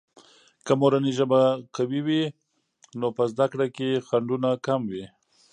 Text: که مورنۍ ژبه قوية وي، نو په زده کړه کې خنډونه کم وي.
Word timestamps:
که 0.65 0.71
مورنۍ 0.81 1.11
ژبه 1.19 1.41
قوية 1.75 2.01
وي، 2.05 2.23
نو 2.99 3.07
په 3.15 3.23
زده 3.31 3.45
کړه 3.51 3.67
کې 3.75 4.03
خنډونه 4.07 4.49
کم 4.65 4.81
وي. 4.91 5.05